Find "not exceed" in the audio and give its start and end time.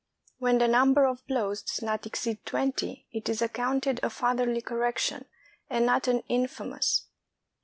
1.83-2.43